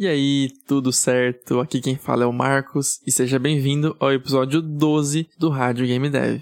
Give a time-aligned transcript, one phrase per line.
[0.00, 1.58] E aí, tudo certo?
[1.58, 6.08] Aqui quem fala é o Marcos e seja bem-vindo ao episódio 12 do Rádio Game
[6.08, 6.40] Dev.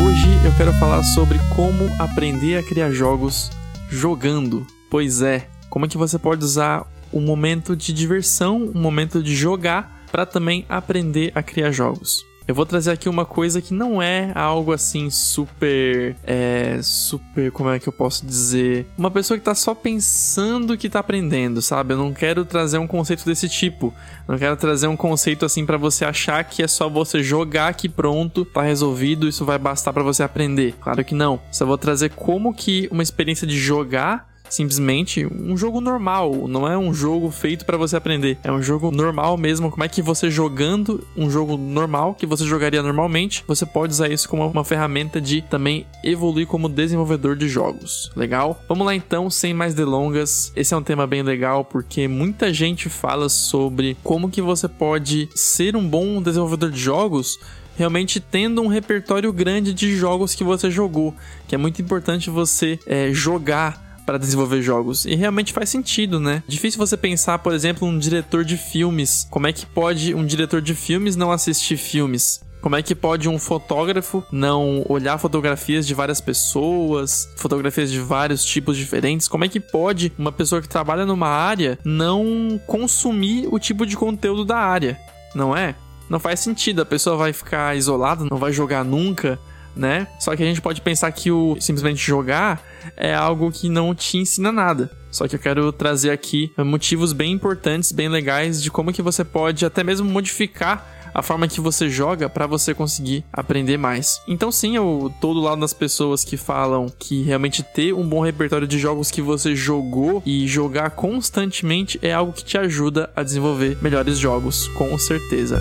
[0.00, 3.50] Hoje eu quero falar sobre como aprender a criar jogos
[3.90, 4.64] jogando.
[4.88, 9.34] Pois é, como é que você pode usar um momento de diversão, um momento de
[9.34, 12.24] jogar para também aprender a criar jogos.
[12.48, 16.14] Eu vou trazer aqui uma coisa que não é algo assim super.
[16.22, 16.78] É.
[16.80, 17.50] Super.
[17.50, 18.86] Como é que eu posso dizer?
[18.96, 21.94] Uma pessoa que tá só pensando que tá aprendendo, sabe?
[21.94, 23.92] Eu não quero trazer um conceito desse tipo.
[24.28, 27.88] Não quero trazer um conceito assim para você achar que é só você jogar que
[27.88, 30.74] pronto, tá resolvido, isso vai bastar para você aprender.
[30.80, 31.40] Claro que não.
[31.50, 36.76] Só vou trazer como que uma experiência de jogar simplesmente um jogo normal, não é
[36.76, 38.38] um jogo feito para você aprender.
[38.42, 39.70] É um jogo normal mesmo.
[39.70, 44.08] Como é que você jogando um jogo normal que você jogaria normalmente, você pode usar
[44.08, 48.10] isso como uma ferramenta de também evoluir como desenvolvedor de jogos.
[48.14, 48.60] Legal?
[48.68, 50.52] Vamos lá então, sem mais delongas.
[50.54, 55.28] Esse é um tema bem legal porque muita gente fala sobre como que você pode
[55.34, 57.38] ser um bom desenvolvedor de jogos
[57.76, 61.14] realmente tendo um repertório grande de jogos que você jogou,
[61.46, 65.04] que é muito importante você é, jogar para desenvolver jogos.
[65.04, 66.42] E realmente faz sentido, né?
[66.46, 69.26] Difícil você pensar, por exemplo, um diretor de filmes.
[69.28, 72.40] Como é que pode um diretor de filmes não assistir filmes?
[72.62, 78.44] Como é que pode um fotógrafo não olhar fotografias de várias pessoas, fotografias de vários
[78.44, 79.28] tipos diferentes?
[79.28, 83.96] Como é que pode uma pessoa que trabalha numa área não consumir o tipo de
[83.96, 84.98] conteúdo da área?
[85.34, 85.76] Não é?
[86.08, 89.38] Não faz sentido, a pessoa vai ficar isolada, não vai jogar nunca,
[89.76, 90.08] né?
[90.18, 92.62] Só que a gente pode pensar que o simplesmente jogar
[92.96, 94.90] é algo que não te ensina nada.
[95.10, 99.24] Só que eu quero trazer aqui motivos bem importantes, bem legais de como que você
[99.24, 104.20] pode até mesmo modificar a forma que você joga para você conseguir aprender mais.
[104.28, 108.20] Então sim, eu tô do lado das pessoas que falam que realmente ter um bom
[108.20, 113.22] repertório de jogos que você jogou e jogar constantemente é algo que te ajuda a
[113.22, 115.58] desenvolver melhores jogos, com certeza.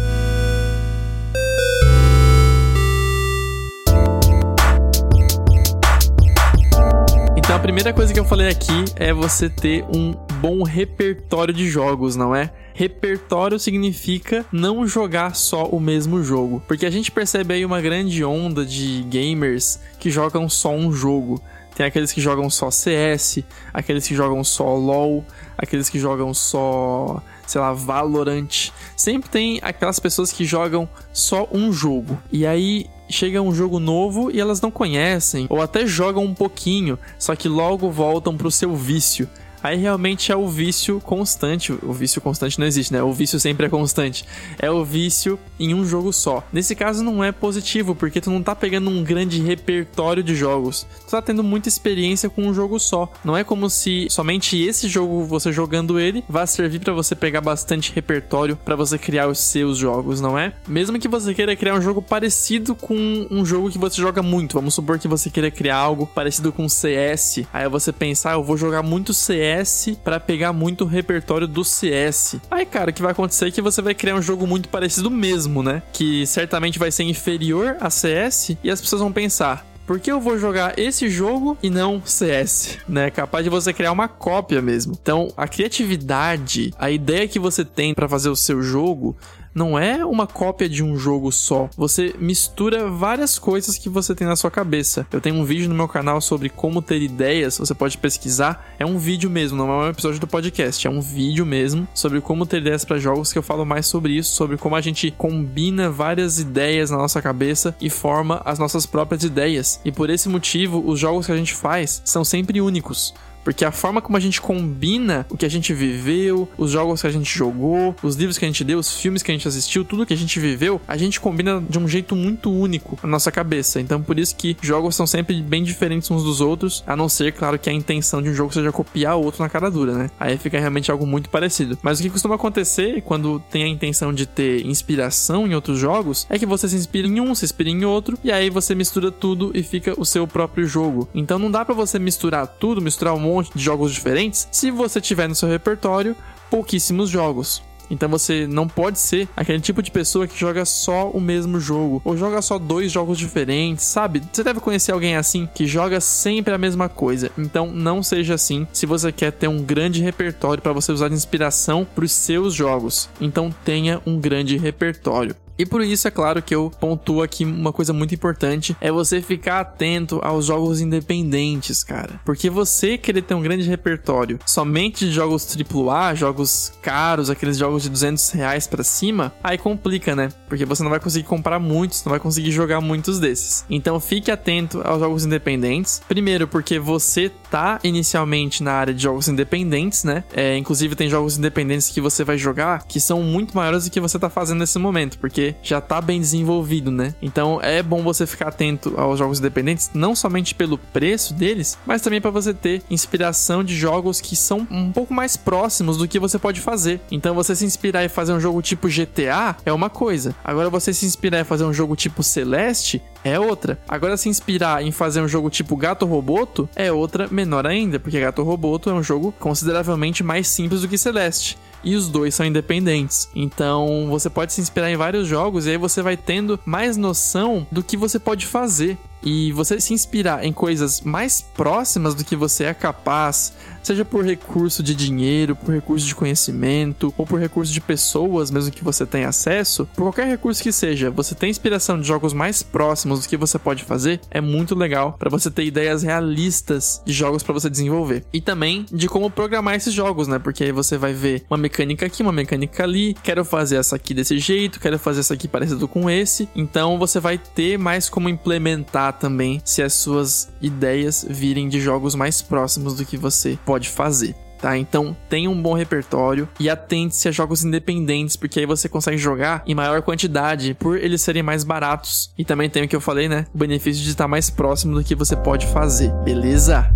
[7.46, 11.70] Então a primeira coisa que eu falei aqui é você ter um bom repertório de
[11.70, 12.52] jogos, não é?
[12.74, 18.26] Repertório significa não jogar só o mesmo jogo, porque a gente percebe aí uma grande
[18.26, 21.40] onda de gamers que jogam só um jogo.
[21.76, 25.24] Tem aqueles que jogam só CS, aqueles que jogam só LoL,
[25.56, 28.72] aqueles que jogam só, sei lá, Valorant.
[28.98, 32.18] Sempre tem aquelas pessoas que jogam só um jogo.
[32.32, 36.98] E aí chega um jogo novo e elas não conhecem, ou até jogam um pouquinho,
[37.18, 39.30] só que logo voltam pro seu vício.
[39.66, 41.74] Aí realmente é o vício constante.
[41.82, 43.02] O vício constante não existe, né?
[43.02, 44.24] O vício sempre é constante.
[44.60, 46.44] É o vício em um jogo só.
[46.52, 50.86] Nesse caso não é positivo, porque tu não tá pegando um grande repertório de jogos.
[51.06, 53.12] Tu tá tendo muita experiência com um jogo só.
[53.24, 57.42] Não é como se somente esse jogo, você jogando ele, vá servir para você pegar
[57.42, 60.54] bastante repertório para você criar os seus jogos, não é?
[60.68, 64.54] Mesmo que você queira criar um jogo parecido com um jogo que você joga muito.
[64.54, 67.44] Vamos supor que você queira criar algo parecido com CS.
[67.54, 72.38] Aí você pensar, ah, eu vou jogar muito CS para pegar muito repertório do CS.
[72.50, 75.12] Aí, cara, o que vai acontecer é que você vai criar um jogo muito parecido
[75.12, 75.82] mesmo, né?
[75.94, 80.20] Que certamente vai ser inferior a CS e as pessoas vão pensar: por que eu
[80.20, 83.12] vou jogar esse jogo e não CS, né?
[83.12, 84.98] Capaz de você criar uma cópia mesmo.
[85.00, 89.16] Então, a criatividade, a ideia que você tem para fazer o seu jogo
[89.56, 91.70] não é uma cópia de um jogo só.
[91.78, 95.08] Você mistura várias coisas que você tem na sua cabeça.
[95.10, 98.76] Eu tenho um vídeo no meu canal sobre como ter ideias, você pode pesquisar.
[98.78, 102.20] É um vídeo mesmo, não é um episódio do podcast, é um vídeo mesmo sobre
[102.20, 105.10] como ter ideias para jogos que eu falo mais sobre isso, sobre como a gente
[105.12, 109.80] combina várias ideias na nossa cabeça e forma as nossas próprias ideias.
[109.86, 113.14] E por esse motivo, os jogos que a gente faz são sempre únicos.
[113.46, 117.08] Porque a forma como a gente combina o que a gente viveu, os jogos que
[117.08, 119.86] a gente jogou, os livros que a gente deu, os filmes que a gente assistiu,
[119.86, 123.32] tudo que a gente viveu, a gente combina de um jeito muito único na nossa
[123.32, 123.80] cabeça.
[123.80, 127.34] Então por isso que jogos são sempre bem diferentes uns dos outros, a não ser,
[127.34, 130.10] claro, que a intenção de um jogo seja copiar o outro na cara dura, né?
[130.20, 131.78] Aí fica realmente algo muito parecido.
[131.84, 136.26] Mas o que costuma acontecer quando tem a intenção de ter inspiração em outros jogos
[136.32, 139.12] é que você se inspira em um, se inspira em outro, e aí você mistura
[139.12, 141.08] tudo e fica o seu próprio jogo.
[141.14, 144.72] Então não dá para você misturar tudo, misturar um monte monte de jogos diferentes se
[144.72, 146.16] você tiver no seu repertório
[146.50, 147.62] pouquíssimos jogos.
[147.90, 152.02] Então você não pode ser aquele tipo de pessoa que joga só o mesmo jogo
[152.04, 154.22] ou joga só dois jogos diferentes, sabe?
[154.32, 157.32] Você deve conhecer alguém assim que joga sempre a mesma coisa.
[157.38, 161.16] Então não seja assim se você quer ter um grande repertório para você usar de
[161.16, 163.10] inspiração para os seus jogos.
[163.22, 165.36] Então tenha um grande repertório.
[165.58, 169.22] E por isso é claro que eu pontuo aqui uma coisa muito importante, é você
[169.22, 172.20] ficar atento aos jogos independentes, cara.
[172.26, 177.84] Porque você querer ter um grande repertório somente de jogos AAA, jogos caros, aqueles jogos
[177.84, 180.30] de 200 reais pra cima, aí complica, né?
[180.50, 183.66] Porque você não vai conseguir comprar muitos, não vai conseguir jogar muitos desses.
[183.70, 186.02] Então fique atento aos jogos independentes.
[186.08, 190.26] Primeiro, porque você tá inicialmente na área de jogos independentes, né?
[190.34, 194.02] É, inclusive tem jogos independentes que você vai jogar que são muito maiores do que
[194.02, 197.16] você tá fazendo nesse momento, porque já tá bem desenvolvido, né?
[197.22, 202.02] Então é bom você ficar atento aos jogos independentes, não somente pelo preço deles, mas
[202.02, 206.20] também para você ter inspiração de jogos que são um pouco mais próximos do que
[206.20, 207.00] você pode fazer.
[207.10, 210.36] Então você se inspirar e fazer um jogo tipo GTA é uma coisa.
[210.44, 213.78] Agora você se inspirar e fazer um jogo tipo Celeste é outra.
[213.88, 218.20] Agora se inspirar em fazer um jogo tipo Gato Roboto é outra menor ainda, porque
[218.20, 222.46] Gato Roboto é um jogo consideravelmente mais simples do que Celeste e os dois são
[222.46, 223.30] independentes.
[223.36, 227.66] Então você pode se inspirar em vários jogos e aí você vai tendo mais noção
[227.72, 228.98] do que você pode fazer.
[229.26, 234.24] E você se inspirar em coisas mais próximas do que você é capaz, seja por
[234.24, 239.06] recurso de dinheiro, por recurso de conhecimento, ou por recurso de pessoas, mesmo que você
[239.06, 243.30] tenha acesso, por qualquer recurso que seja, você tem inspiração de jogos mais próximos do
[243.30, 247.54] que você pode fazer, é muito legal para você ter ideias realistas de jogos para
[247.54, 248.24] você desenvolver.
[248.32, 250.40] E também de como programar esses jogos, né?
[250.40, 254.14] Porque aí você vai ver uma mecânica aqui, uma mecânica ali, quero fazer essa aqui
[254.14, 256.48] desse jeito, quero fazer essa aqui parecido com esse.
[256.56, 262.16] Então você vai ter mais como implementar também se as suas ideias virem de jogos
[262.16, 264.36] mais próximos do que você pode fazer.
[264.60, 264.78] Tá?
[264.78, 269.64] Então tenha um bom repertório e atente-se a jogos independentes, porque aí você consegue jogar
[269.68, 272.32] em maior quantidade por eles serem mais baratos.
[272.38, 273.46] E também tem o que eu falei, né?
[273.54, 276.90] O benefício de estar mais próximo do que você pode fazer, beleza?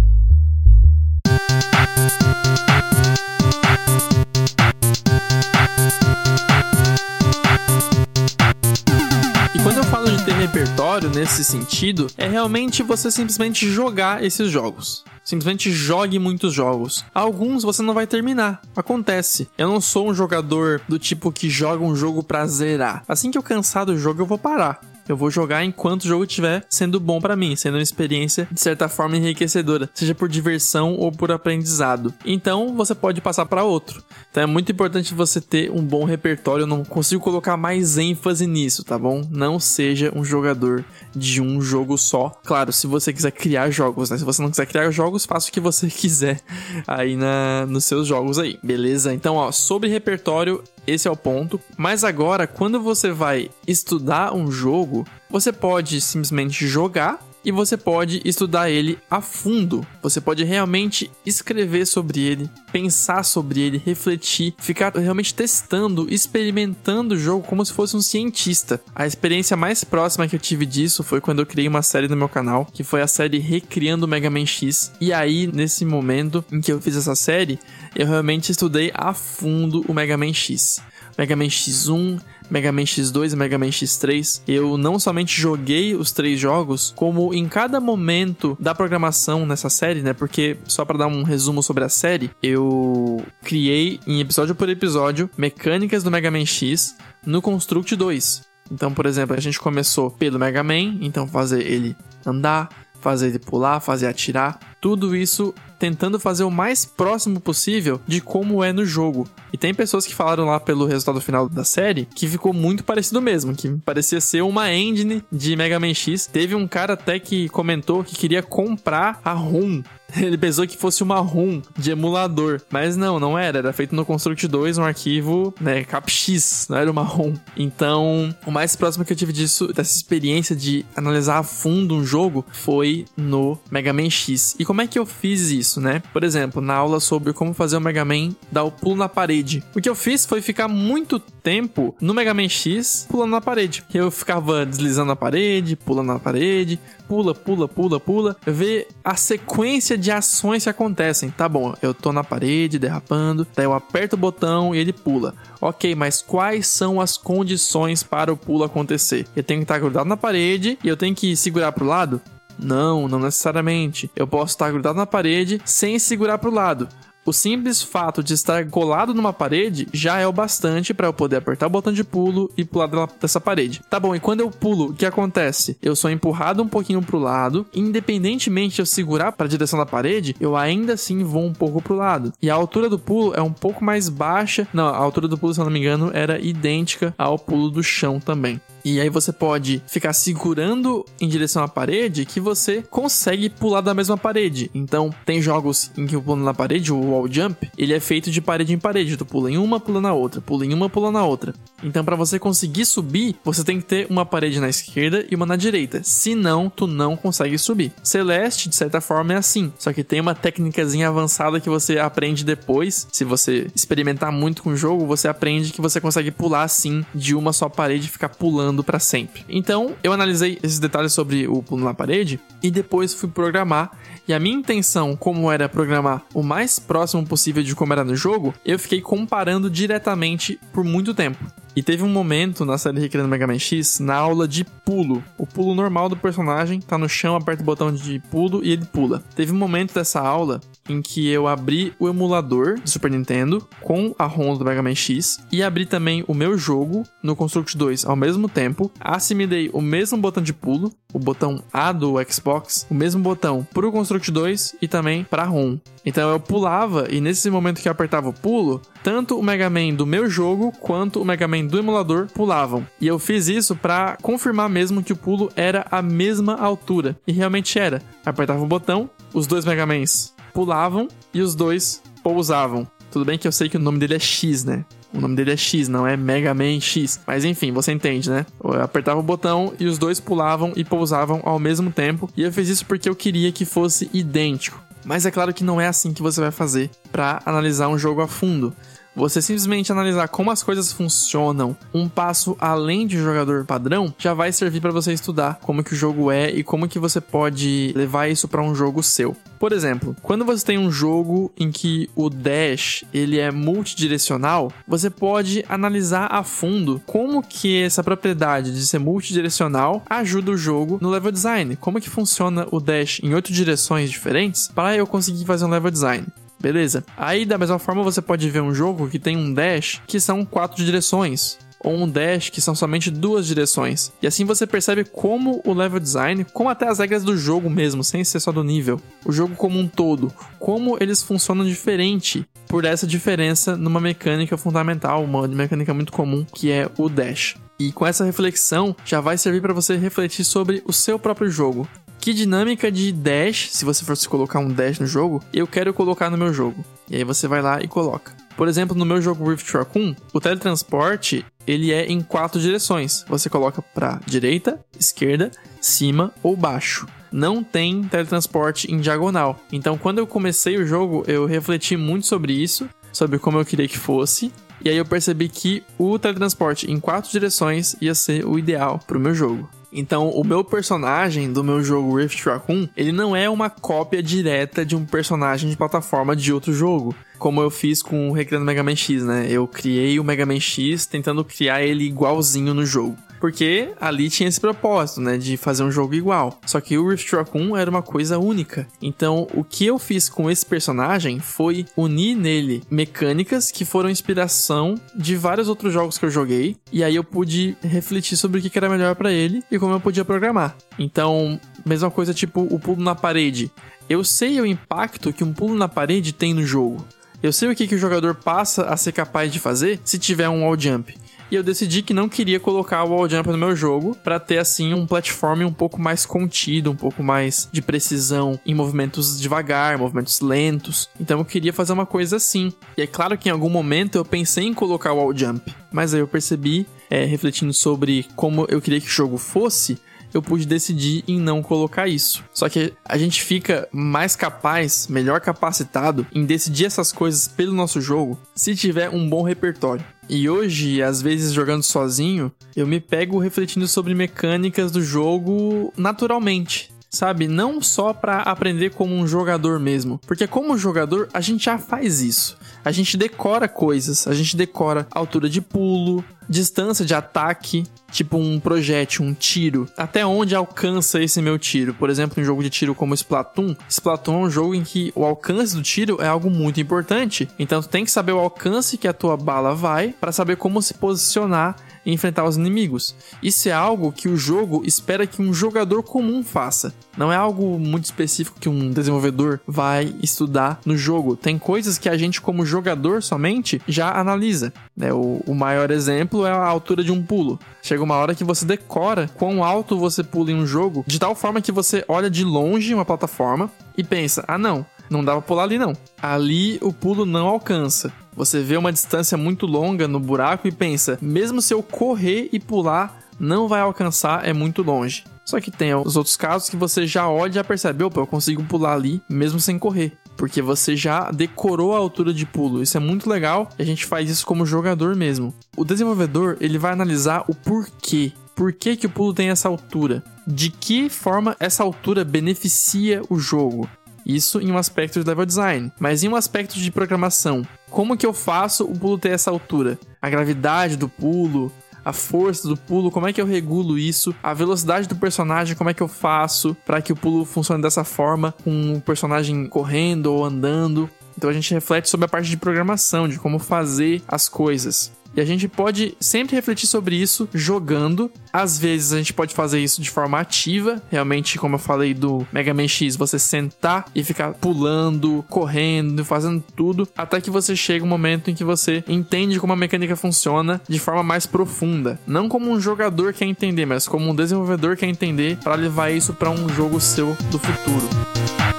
[11.14, 15.04] Nesse sentido, é realmente você simplesmente jogar esses jogos.
[15.24, 17.06] Simplesmente jogue muitos jogos.
[17.14, 18.62] Alguns você não vai terminar.
[18.76, 19.48] Acontece.
[19.58, 23.04] Eu não sou um jogador do tipo que joga um jogo pra zerar.
[23.08, 24.82] Assim que eu cansar do jogo, eu vou parar.
[25.10, 28.62] Eu vou jogar enquanto o jogo estiver sendo bom para mim, sendo uma experiência de
[28.62, 32.14] certa forma enriquecedora, seja por diversão ou por aprendizado.
[32.24, 34.04] Então você pode passar para outro.
[34.30, 36.64] Então é muito importante você ter um bom repertório.
[36.64, 39.28] Eu não consigo colocar mais ênfase nisso, tá bom?
[39.32, 40.86] Não seja um jogador
[41.16, 42.30] de um jogo só.
[42.46, 44.18] Claro, se você quiser criar jogos, né?
[44.20, 46.40] Se você não quiser criar jogos, faça o que você quiser
[46.88, 49.12] aí na, nos seus jogos aí, beleza?
[49.12, 51.60] Então, ó, sobre repertório, esse é o ponto.
[51.78, 58.22] Mas agora, quando você vai estudar um jogo, você pode simplesmente jogar e você pode
[58.26, 59.86] estudar ele a fundo.
[60.02, 67.18] Você pode realmente escrever sobre ele, pensar sobre ele, refletir, ficar realmente testando, experimentando o
[67.18, 68.82] jogo como se fosse um cientista.
[68.96, 72.16] A experiência mais próxima que eu tive disso foi quando eu criei uma série no
[72.16, 74.92] meu canal, que foi a série Recriando Mega Man X.
[75.00, 77.60] E aí, nesse momento em que eu fiz essa série,
[77.96, 80.82] eu realmente estudei a fundo o Mega Man X.
[81.18, 82.20] Mega Man X1,
[82.50, 87.34] Mega Man X2 e Mega Man X3, eu não somente joguei os três jogos, como
[87.34, 90.14] em cada momento da programação nessa série, né?
[90.14, 95.30] Porque, só para dar um resumo sobre a série, eu criei em episódio por episódio
[95.38, 96.96] mecânicas do Mega Man X
[97.26, 98.50] no Construct 2.
[98.72, 101.96] Então, por exemplo, a gente começou pelo Mega Man, então fazer ele
[102.26, 102.70] andar,
[103.02, 108.64] fazer ele pular, fazer atirar, tudo isso tentando fazer o mais próximo possível de como
[108.64, 109.28] é no jogo.
[109.52, 113.22] E tem pessoas que falaram lá pelo resultado final da série que ficou muito parecido
[113.22, 116.28] mesmo, que parecia ser uma engine de Mega Man X.
[116.28, 119.82] Teve um cara até que comentou que queria comprar a ROM
[120.18, 123.60] ele pensou que fosse uma ROM de emulador, mas não, não era.
[123.60, 127.34] Era feito no Construct 2, um arquivo, né, CapX, não era uma ROM.
[127.56, 132.04] Então, o mais próximo que eu tive disso, dessa experiência de analisar a fundo um
[132.04, 134.56] jogo, foi no Mega Man X.
[134.58, 136.00] E como é que eu fiz isso, né?
[136.14, 139.64] Por exemplo, na aula sobre como fazer o Mega Man dar o pulo na parede.
[139.76, 143.84] O que eu fiz foi ficar muito tempo no Mega Man X pulando na parede.
[143.92, 149.98] Eu ficava deslizando na parede, pulando na parede, pula, pula, pula, pula, ver a sequência
[149.98, 151.32] de ações que acontecem.
[151.32, 155.34] Tá bom, eu tô na parede derrapando, daí eu aperto o botão e ele pula.
[155.60, 159.26] Ok, mas quais são as condições para o pulo acontecer?
[159.36, 162.22] Eu tenho que estar grudado na parede e eu tenho que segurar pro lado?
[162.62, 164.12] Não, não necessariamente.
[164.16, 166.88] Eu posso estar grudado na parede sem segurar pro lado.
[167.26, 171.36] O simples fato de estar colado numa parede já é o bastante para eu poder
[171.36, 172.90] apertar o botão de pulo e pular
[173.22, 173.82] dessa parede.
[173.88, 175.78] Tá bom, e quando eu pulo, o que acontece?
[175.80, 179.86] Eu sou empurrado um pouquinho pro lado, independentemente de eu segurar para a direção da
[179.86, 182.34] parede, eu ainda assim vou um pouco pro lado.
[182.42, 184.68] E a altura do pulo é um pouco mais baixa.
[184.74, 187.84] Não, a altura do pulo, se eu não me engano, era idêntica ao pulo do
[187.84, 188.60] chão também.
[188.84, 193.94] E aí você pode ficar segurando em direção à parede que você consegue pular da
[193.94, 194.70] mesma parede.
[194.74, 198.32] Então, tem jogos em que o pulo na parede, o wall jump, ele é feito
[198.32, 199.18] de parede em parede.
[199.18, 201.54] Tu pula em uma, pula na outra, pula em uma, pula na outra.
[201.84, 205.46] Então, para você conseguir subir, você tem que ter uma parede na esquerda e uma
[205.46, 206.02] na direita.
[206.04, 207.92] Senão, tu não consegue subir.
[208.04, 209.72] Celeste, de certa forma, é assim.
[209.78, 213.08] Só que tem uma técnicazinha avançada que você aprende depois.
[213.12, 217.36] Se você experimentar muito com o jogo, você aprende que você consegue pular assim de
[217.36, 219.44] uma só parede e ficar pulando pulando para sempre.
[219.50, 223.92] Então, eu analisei esses detalhes sobre o pulo na parede e depois fui programar.
[224.28, 228.16] E a minha intenção, como era programar o mais próximo possível de como era no
[228.16, 231.44] jogo, eu fiquei comparando diretamente por muito tempo.
[231.76, 235.24] E teve um momento na série Recriando Mega Man X, na aula de pulo.
[235.38, 238.86] O pulo normal do personagem tá no chão, aperta o botão de pulo e ele
[238.86, 239.24] pula.
[239.36, 240.60] Teve um momento dessa aula
[240.90, 244.96] em que eu abri o emulador de Super Nintendo com a ROM do Mega Man
[244.96, 249.82] X e abri também o meu jogo no Construct 2 ao mesmo tempo, assimilei o
[249.82, 254.76] mesmo botão de pulo, o botão A do Xbox, o mesmo botão pro Construct 2
[254.82, 255.78] e também pra ROM.
[256.06, 259.94] Então eu pulava e nesse momento que eu apertava o pulo, tanto o Mega Man
[259.94, 262.86] do meu jogo quanto o Mega Man do emulador pulavam.
[263.02, 267.18] E eu fiz isso para confirmar mesmo que o pulo era a mesma altura.
[267.28, 268.02] E realmente era.
[268.26, 272.88] Apertava o botão, os dois Mega Mans pulavam e os dois pousavam.
[273.12, 274.86] Tudo bem que eu sei que o nome dele é X, né?
[275.14, 277.20] O nome dele é X, não é Mega Man X.
[277.26, 278.46] Mas enfim, você entende, né?
[278.64, 282.30] Eu apertava o botão e os dois pulavam e pousavam ao mesmo tempo.
[282.38, 284.82] E eu fiz isso porque eu queria que fosse idêntico.
[285.04, 288.22] Mas é claro que não é assim que você vai fazer para analisar um jogo
[288.22, 288.74] a fundo.
[289.20, 294.54] Você simplesmente analisar como as coisas funcionam um passo além de jogador padrão já vai
[294.54, 298.30] servir para você estudar como que o jogo é e como que você pode levar
[298.30, 299.36] isso para um jogo seu.
[299.60, 305.10] Por exemplo, quando você tem um jogo em que o dash ele é multidirecional, você
[305.10, 311.10] pode analisar a fundo como que essa propriedade de ser multidirecional ajuda o jogo no
[311.10, 311.76] level design.
[311.76, 315.92] Como que funciona o dash em oito direções diferentes para eu conseguir fazer um level
[315.92, 316.26] design.
[316.60, 317.04] Beleza.
[317.18, 320.44] Aí, da mesma forma, você pode ver um jogo que tem um dash que são
[320.44, 324.12] quatro direções ou um dash que são somente duas direções.
[324.22, 328.04] E assim você percebe como o level design, como até as regras do jogo mesmo,
[328.04, 332.86] sem ser só do nível, o jogo como um todo, como eles funcionam diferente por
[332.86, 337.56] essa diferença numa mecânica fundamental, uma mecânica muito comum que é o dash.
[337.80, 341.88] E com essa reflexão já vai servir para você refletir sobre o seu próprio jogo
[342.20, 346.30] que dinâmica de dash, se você fosse colocar um dash no jogo, eu quero colocar
[346.30, 346.84] no meu jogo.
[347.10, 348.34] E aí você vai lá e coloca.
[348.58, 353.24] Por exemplo, no meu jogo Rift Raccoon, o teletransporte ele é em quatro direções.
[353.28, 355.50] Você coloca para direita, esquerda,
[355.80, 357.08] cima ou baixo.
[357.32, 359.58] Não tem teletransporte em diagonal.
[359.72, 363.88] Então, quando eu comecei o jogo, eu refleti muito sobre isso, sobre como eu queria
[363.88, 364.52] que fosse.
[364.84, 369.18] E aí eu percebi que o teletransporte em quatro direções ia ser o ideal para
[369.18, 369.70] o meu jogo.
[369.92, 374.86] Então, o meu personagem do meu jogo Rift Raccoon, ele não é uma cópia direta
[374.86, 378.84] de um personagem de plataforma de outro jogo como eu fiz com o Recriando Mega
[378.84, 379.48] Man X, né?
[379.50, 383.18] Eu criei o Mega Man X tentando criar ele igualzinho no jogo.
[383.40, 385.38] Porque ali tinha esse propósito, né?
[385.38, 386.60] De fazer um jogo igual.
[386.66, 388.88] Só que o Rift Raccoon era uma coisa única.
[389.02, 394.96] Então, o que eu fiz com esse personagem foi unir nele mecânicas que foram inspiração
[395.16, 396.76] de vários outros jogos que eu joguei.
[396.92, 400.00] E aí eu pude refletir sobre o que era melhor para ele e como eu
[400.00, 400.76] podia programar.
[400.98, 403.72] Então, mesma coisa tipo o pulo na parede.
[404.10, 407.06] Eu sei o impacto que um pulo na parede tem no jogo.
[407.42, 410.50] Eu sei o que, que o jogador passa a ser capaz de fazer se tiver
[410.50, 411.16] um wall jump.
[411.52, 414.60] E eu decidi que não queria colocar o wall jump no meu jogo para ter
[414.60, 419.98] assim um platform um pouco mais contido, um pouco mais de precisão em movimentos devagar,
[419.98, 421.10] movimentos lentos.
[421.20, 422.72] Então eu queria fazer uma coisa assim.
[422.96, 426.14] E é claro que em algum momento eu pensei em colocar o wall jump, mas
[426.14, 429.98] aí eu percebi, é, refletindo sobre como eu queria que o jogo fosse,
[430.32, 432.44] eu pude decidir em não colocar isso.
[432.54, 438.00] Só que a gente fica mais capaz, melhor capacitado em decidir essas coisas pelo nosso
[438.00, 440.06] jogo se tiver um bom repertório.
[440.30, 446.92] E hoje, às vezes jogando sozinho, eu me pego refletindo sobre mecânicas do jogo naturalmente.
[447.10, 447.48] Sabe?
[447.48, 452.22] Não só para aprender como um jogador mesmo, porque como jogador a gente já faz
[452.22, 452.58] isso.
[452.84, 458.60] A gente decora coisas, a gente decora altura de pulo, distância de ataque, tipo um
[458.60, 461.94] projétil, um tiro, até onde alcança esse meu tiro.
[461.94, 465.26] Por exemplo, um jogo de tiro como Splatoon, Splatoon é um jogo em que o
[465.26, 467.48] alcance do tiro é algo muito importante.
[467.60, 470.82] Então tu tem que saber o alcance que a tua bala vai para saber como
[470.82, 471.76] se posicionar
[472.14, 473.16] enfrentar os inimigos.
[473.42, 476.94] Isso é algo que o jogo espera que um jogador comum faça.
[477.18, 481.36] Não é algo muito específico que um desenvolvedor vai estudar no jogo.
[481.36, 484.72] Tem coisas que a gente, como jogador somente, já analisa.
[484.96, 485.12] Né?
[485.12, 487.60] O, o maior exemplo é a altura de um pulo.
[487.82, 491.36] Chega uma hora que você decora quão alto você pula em um jogo, de tal
[491.36, 495.42] forma que você olha de longe uma plataforma e pensa: ah, não, não dá pra
[495.42, 495.94] pular ali não.
[496.22, 498.14] Ali o pulo não alcança.
[498.40, 502.58] Você vê uma distância muito longa no buraco e pensa: mesmo se eu correr e
[502.58, 505.26] pular, não vai alcançar, é muito longe.
[505.44, 508.26] Só que tem os outros casos que você já olha e já percebe: opa, eu
[508.26, 510.14] consigo pular ali mesmo sem correr.
[510.38, 512.82] Porque você já decorou a altura de pulo.
[512.82, 513.68] Isso é muito legal.
[513.78, 515.54] A gente faz isso como jogador mesmo.
[515.76, 518.32] O desenvolvedor ele vai analisar o porquê.
[518.56, 520.24] Por que, que o pulo tem essa altura?
[520.48, 523.90] De que forma essa altura beneficia o jogo?
[524.30, 527.66] Isso em um aspecto de level design, mas em um aspecto de programação.
[527.90, 529.98] Como que eu faço o pulo ter essa altura?
[530.22, 531.72] A gravidade do pulo,
[532.06, 535.90] a força do pulo, como é que eu regulo isso, a velocidade do personagem, como
[535.90, 540.28] é que eu faço para que o pulo funcione dessa forma, com o personagem correndo
[540.28, 541.10] ou andando.
[541.36, 545.12] Então a gente reflete sobre a parte de programação, de como fazer as coisas.
[545.36, 548.32] E a gente pode sempre refletir sobre isso jogando.
[548.52, 552.46] Às vezes a gente pode fazer isso de forma ativa, realmente, como eu falei do
[552.52, 558.04] Mega Man X, você sentar e ficar pulando, correndo, fazendo tudo, até que você chega
[558.04, 562.20] um momento em que você entende como a mecânica funciona de forma mais profunda.
[562.26, 566.34] Não como um jogador quer entender, mas como um desenvolvedor quer entender para levar isso
[566.34, 568.79] para um jogo seu do futuro.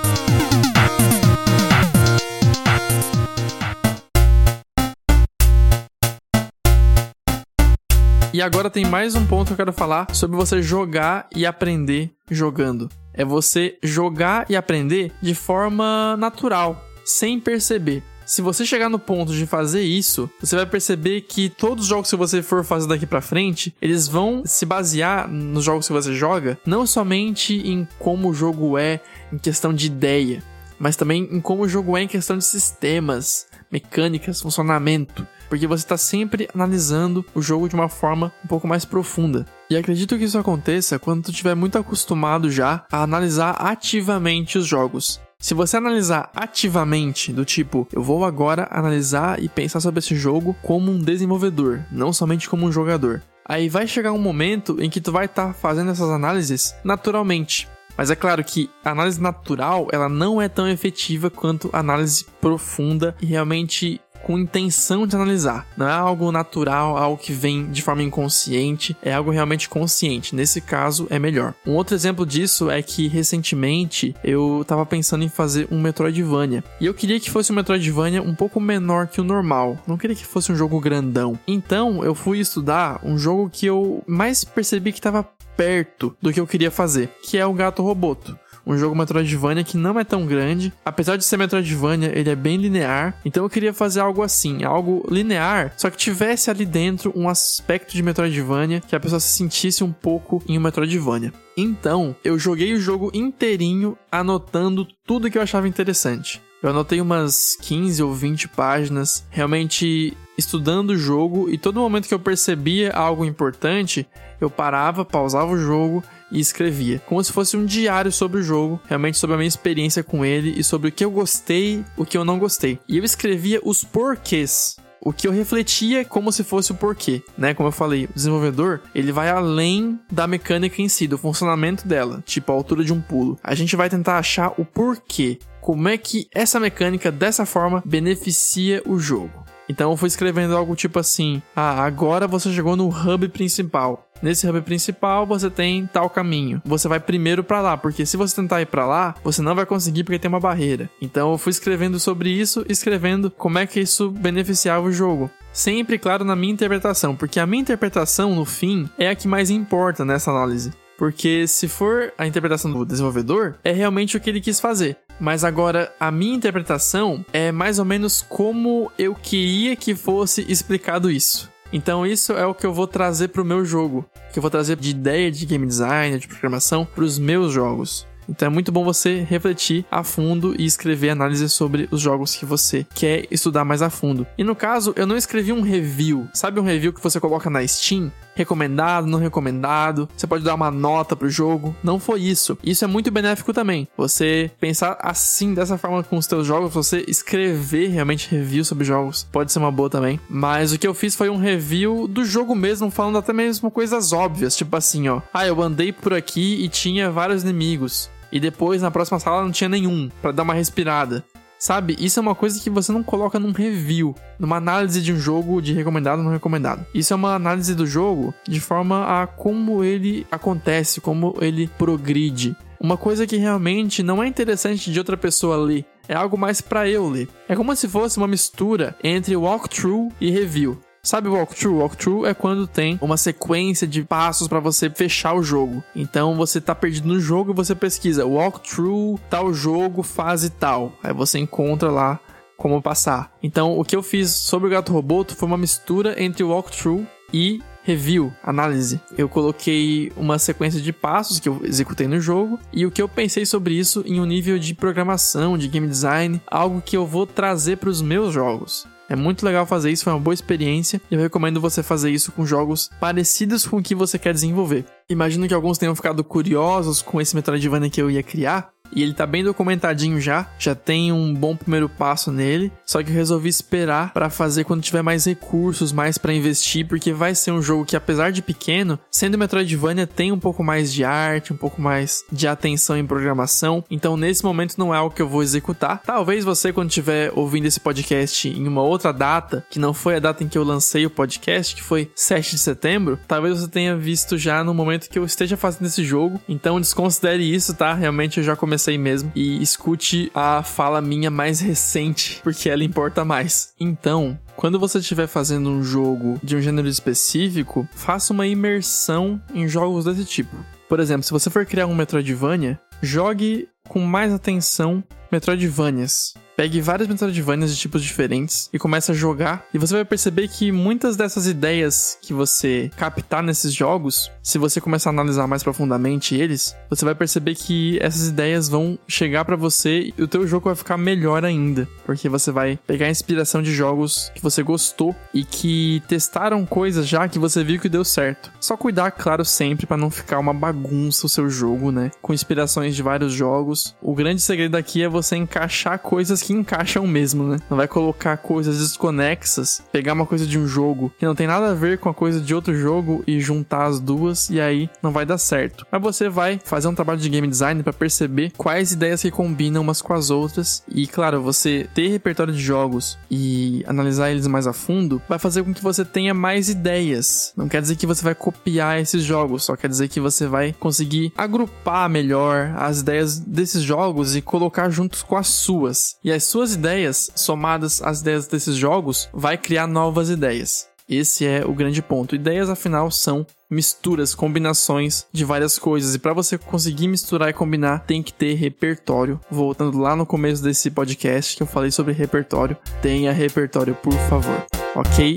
[8.41, 12.11] E agora tem mais um ponto que eu quero falar sobre você jogar e aprender
[12.31, 12.89] jogando.
[13.13, 18.03] É você jogar e aprender de forma natural, sem perceber.
[18.25, 22.09] Se você chegar no ponto de fazer isso, você vai perceber que todos os jogos
[22.09, 26.15] que você for fazer daqui para frente, eles vão se basear nos jogos que você
[26.15, 30.43] joga, não somente em como o jogo é em questão de ideia,
[30.79, 35.85] mas também em como o jogo é em questão de sistemas, mecânicas, funcionamento porque você
[35.85, 39.45] está sempre analisando o jogo de uma forma um pouco mais profunda.
[39.69, 44.67] E acredito que isso aconteça quando tu estiver muito acostumado já a analisar ativamente os
[44.67, 45.21] jogos.
[45.39, 50.55] Se você analisar ativamente, do tipo, eu vou agora analisar e pensar sobre esse jogo
[50.63, 53.23] como um desenvolvedor, não somente como um jogador.
[53.45, 57.69] Aí vai chegar um momento em que tu vai estar tá fazendo essas análises naturalmente.
[57.97, 62.25] Mas é claro que a análise natural, ela não é tão efetiva quanto a análise
[62.41, 65.67] profunda e realmente com intenção de analisar.
[65.77, 70.37] Não é algo natural, algo que vem de forma inconsciente, é algo realmente consciente.
[70.37, 71.53] Nesse caso, é melhor.
[71.67, 76.63] Um outro exemplo disso é que recentemente eu tava pensando em fazer um Metroidvania.
[76.81, 79.77] E eu queria que fosse um Metroidvania um pouco menor que o normal.
[79.85, 81.37] Não queria que fosse um jogo grandão.
[81.45, 86.39] Então eu fui estudar um jogo que eu mais percebi que estava perto do que
[86.39, 90.27] eu queria fazer, que é o Gato Roboto um jogo Metroidvania que não é tão
[90.27, 90.73] grande.
[90.85, 93.19] Apesar de ser Metroidvania, ele é bem linear.
[93.25, 97.93] Então eu queria fazer algo assim, algo linear, só que tivesse ali dentro um aspecto
[97.93, 101.33] de Metroidvania que a pessoa se sentisse um pouco em um Metroidvania.
[101.57, 106.41] Então, eu joguei o jogo inteirinho anotando tudo que eu achava interessante.
[106.63, 112.15] Eu anotei umas 15 ou 20 páginas, realmente estudando o jogo, e todo momento que
[112.15, 114.07] eu percebia algo importante,
[114.41, 118.81] eu parava, pausava o jogo e escrevia, como se fosse um diário sobre o jogo,
[118.87, 122.17] realmente sobre a minha experiência com ele e sobre o que eu gostei, o que
[122.17, 122.79] eu não gostei.
[122.89, 127.55] E eu escrevia os porquês o que eu refletia como se fosse o porquê, né?
[127.55, 132.23] Como eu falei, o desenvolvedor, ele vai além da mecânica em si, do funcionamento dela,
[132.27, 133.39] tipo a altura de um pulo.
[133.43, 135.39] A gente vai tentar achar o porquê.
[135.61, 139.45] Como é que essa mecânica dessa forma beneficia o jogo?
[139.69, 144.10] Então eu fui escrevendo algo tipo assim: "Ah, agora você chegou no hub principal.
[144.23, 146.61] Nesse hub principal você tem tal caminho.
[146.65, 149.67] Você vai primeiro para lá, porque se você tentar ir para lá, você não vai
[149.67, 150.91] conseguir porque tem uma barreira.
[151.01, 155.31] Então eu fui escrevendo sobre isso, escrevendo como é que isso beneficiava o jogo.
[155.53, 159.51] Sempre, claro, na minha interpretação, porque a minha interpretação, no fim, é a que mais
[159.51, 160.73] importa nessa análise.
[160.97, 164.99] Porque se for a interpretação do desenvolvedor, é realmente o que ele quis fazer.
[165.19, 171.11] Mas agora, a minha interpretação é mais ou menos como eu queria que fosse explicado
[171.11, 171.50] isso.
[171.73, 174.51] Então isso é o que eu vou trazer para o meu jogo, que eu vou
[174.51, 178.07] trazer de ideia de game design, de programação para os meus jogos.
[178.31, 182.47] Então é muito bom você refletir a fundo e escrever análise sobre os jogos que
[182.47, 184.25] você quer estudar mais a fundo.
[184.39, 186.29] E no caso, eu não escrevi um review.
[186.33, 188.13] Sabe um review que você coloca na Steam?
[188.41, 191.77] Recomendado, não recomendado, você pode dar uma nota pro jogo.
[191.83, 192.57] Não foi isso.
[192.65, 193.87] Isso é muito benéfico também.
[193.97, 199.27] Você pensar assim, dessa forma com os seus jogos, você escrever realmente review sobre jogos,
[199.31, 200.19] pode ser uma boa também.
[200.29, 204.13] Mas o que eu fiz foi um review do jogo mesmo, falando até mesmo coisas
[204.13, 205.21] óbvias, tipo assim, ó.
[205.33, 208.11] Ah, eu andei por aqui e tinha vários inimigos.
[208.33, 211.25] E depois na próxima sala não tinha nenhum, para dar uma respirada.
[211.61, 211.95] Sabe?
[212.01, 215.61] Isso é uma coisa que você não coloca num review, numa análise de um jogo
[215.61, 216.87] de recomendado ou não recomendado.
[216.95, 222.57] Isso é uma análise do jogo de forma a como ele acontece, como ele progride.
[222.81, 225.85] Uma coisa que realmente não é interessante de outra pessoa ler.
[226.09, 227.29] É algo mais para eu ler.
[227.47, 230.81] É como se fosse uma mistura entre walkthrough e review.
[231.03, 231.79] Sabe walkthrough?
[231.79, 235.83] Walkthrough é quando tem uma sequência de passos para você fechar o jogo.
[235.97, 240.93] Então você tá perdido no jogo e você pesquisa walkthrough tal jogo, fase tal.
[241.03, 242.21] Aí você encontra lá
[242.57, 243.33] como passar.
[243.43, 247.63] Então o que eu fiz sobre o Gato Roboto foi uma mistura entre walkthrough e
[247.83, 249.01] review, análise.
[249.17, 253.09] Eu coloquei uma sequência de passos que eu executei no jogo e o que eu
[253.09, 257.27] pensei sobre isso em um nível de programação, de game design, algo que eu vou
[257.27, 258.87] trazer para os meus jogos.
[259.11, 262.31] É muito legal fazer isso, foi uma boa experiência e eu recomendo você fazer isso
[262.31, 264.85] com jogos parecidos com o que você quer desenvolver.
[265.09, 269.15] Imagino que alguns tenham ficado curiosos com esse Metroidvania que eu ia criar, e ele
[269.15, 272.73] tá bem documentadinho já, já tem um bom primeiro passo nele.
[272.85, 277.13] Só que eu resolvi esperar para fazer quando tiver mais recursos, mais para investir, porque
[277.13, 281.05] vai ser um jogo que apesar de pequeno, sendo Metroidvania tem um pouco mais de
[281.05, 283.85] arte, um pouco mais de atenção em programação.
[283.91, 286.03] Então nesse momento não é algo que eu vou executar.
[286.05, 290.21] Talvez você quando estiver ouvindo esse podcast em uma outra data, que não foi a
[290.21, 293.97] data em que eu lancei o podcast, que foi 7 de setembro, talvez você tenha
[293.97, 296.41] visto já no momento que eu esteja fazendo esse jogo.
[296.49, 297.95] Então desconsidere isso, tá?
[297.95, 302.85] Realmente eu já comecei aí mesmo e escute a fala minha mais recente, porque ela
[302.85, 303.75] importa mais.
[303.79, 309.69] Então, quando você estiver fazendo um jogo de um gênero específico, faça uma imersão em
[309.69, 310.57] jogos desse tipo.
[310.89, 316.35] Por exemplo, se você for criar um Metroidvania, jogue com mais atenção Metroidvanias.
[316.61, 320.71] Pegue várias Metroidvanias de tipos diferentes e comece a jogar, e você vai perceber que
[320.71, 326.35] muitas dessas ideias que você captar nesses jogos, se você começar a analisar mais profundamente
[326.35, 330.67] eles, você vai perceber que essas ideias vão chegar para você e o teu jogo
[330.67, 335.17] vai ficar melhor ainda, porque você vai pegar a inspiração de jogos que você gostou
[335.33, 338.53] e que testaram coisas já que você viu que deu certo.
[338.61, 342.11] Só cuidar, claro, sempre para não ficar uma bagunça o seu jogo, né?
[342.21, 343.97] Com inspirações de vários jogos.
[344.03, 347.59] O grande segredo aqui é você encaixar coisas que que encaixam mesmo, né?
[347.71, 351.71] Não vai colocar coisas desconexas, pegar uma coisa de um jogo que não tem nada
[351.71, 355.13] a ver com a coisa de outro jogo e juntar as duas e aí não
[355.13, 355.87] vai dar certo.
[355.93, 359.83] Mas você vai fazer um trabalho de game design para perceber quais ideias que combinam
[359.83, 364.67] umas com as outras e, claro, você ter repertório de jogos e analisar eles mais
[364.67, 367.53] a fundo vai fazer com que você tenha mais ideias.
[367.57, 370.73] Não quer dizer que você vai copiar esses jogos, só quer dizer que você vai
[370.73, 376.17] conseguir agrupar melhor as ideias desses jogos e colocar juntos com as suas.
[376.25, 380.89] E as suas ideias, somadas às ideias desses jogos, vai criar novas ideias.
[381.07, 382.35] Esse é o grande ponto.
[382.35, 386.15] Ideias, afinal, são misturas, combinações de várias coisas.
[386.15, 389.39] E para você conseguir misturar e combinar, tem que ter repertório.
[389.51, 394.65] Voltando lá no começo desse podcast que eu falei sobre repertório, tenha repertório, por favor.
[394.97, 395.35] Ok?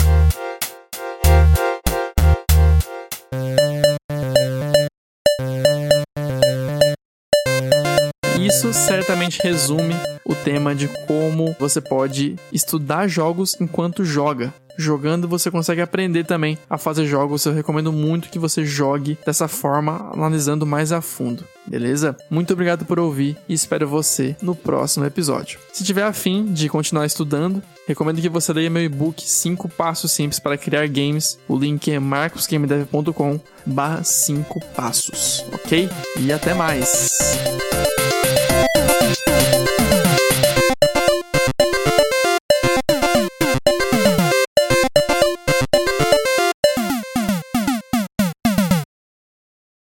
[8.46, 14.54] Isso certamente resume o tema de como você pode estudar jogos enquanto joga.
[14.78, 17.46] Jogando você consegue aprender também a fazer jogos.
[17.46, 21.46] Eu recomendo muito que você jogue dessa forma, analisando mais a fundo.
[21.66, 22.18] Beleza?
[22.30, 25.58] Muito obrigado por ouvir e espero você no próximo episódio.
[25.72, 30.40] Se tiver afim de continuar estudando, recomendo que você leia meu e-book 5 passos simples
[30.40, 31.40] para criar games.
[31.48, 35.90] O link é marcosgamedev.com barra 5 passos, ok?
[36.20, 37.22] E até mais!